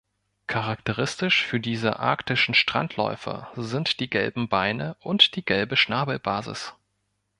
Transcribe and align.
Charakteristisch 0.47 1.45
für 1.45 1.59
diese 1.59 1.99
arktischen 1.99 2.55
Strandläufer 2.55 3.51
sind 3.55 3.99
die 3.99 4.09
gelben 4.09 4.47
Beine 4.49 4.95
und 5.01 5.35
die 5.35 5.45
gelbe 5.45 5.77
Schnabelbasis. 5.77 6.73